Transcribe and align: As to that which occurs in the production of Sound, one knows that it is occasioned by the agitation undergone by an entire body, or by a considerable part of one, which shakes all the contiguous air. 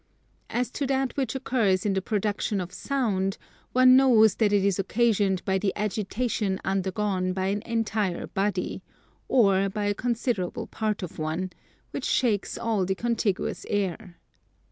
As 0.49 0.71
to 0.71 0.87
that 0.87 1.15
which 1.15 1.35
occurs 1.35 1.85
in 1.85 1.93
the 1.93 2.01
production 2.01 2.59
of 2.59 2.73
Sound, 2.73 3.37
one 3.71 3.95
knows 3.95 4.33
that 4.37 4.51
it 4.51 4.65
is 4.65 4.79
occasioned 4.79 5.45
by 5.45 5.59
the 5.59 5.71
agitation 5.75 6.59
undergone 6.65 7.33
by 7.33 7.49
an 7.49 7.61
entire 7.67 8.25
body, 8.25 8.81
or 9.27 9.69
by 9.69 9.85
a 9.85 9.93
considerable 9.93 10.65
part 10.65 11.03
of 11.03 11.19
one, 11.19 11.51
which 11.91 12.05
shakes 12.05 12.57
all 12.57 12.83
the 12.83 12.95
contiguous 12.95 13.63
air. 13.69 14.17